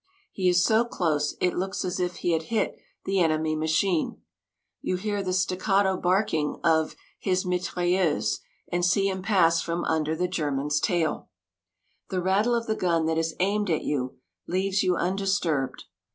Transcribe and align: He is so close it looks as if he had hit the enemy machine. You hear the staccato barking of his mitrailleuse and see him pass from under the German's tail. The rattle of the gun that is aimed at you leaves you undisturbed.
He 0.31 0.49
is 0.49 0.65
so 0.65 0.83
close 0.83 1.35
it 1.39 1.53
looks 1.55 1.85
as 1.85 1.99
if 1.99 2.15
he 2.17 2.31
had 2.31 2.41
hit 2.49 2.75
the 3.05 3.19
enemy 3.19 3.55
machine. 3.55 4.19
You 4.81 4.95
hear 4.95 5.21
the 5.21 5.31
staccato 5.31 5.95
barking 5.95 6.59
of 6.63 6.95
his 7.19 7.45
mitrailleuse 7.45 8.39
and 8.71 8.83
see 8.83 9.07
him 9.09 9.21
pass 9.21 9.61
from 9.61 9.85
under 9.85 10.15
the 10.15 10.27
German's 10.27 10.79
tail. 10.79 11.29
The 12.09 12.19
rattle 12.19 12.55
of 12.55 12.65
the 12.65 12.73
gun 12.75 13.05
that 13.05 13.19
is 13.19 13.35
aimed 13.39 13.69
at 13.69 13.83
you 13.83 14.17
leaves 14.47 14.81
you 14.81 14.95
undisturbed. 14.95 15.83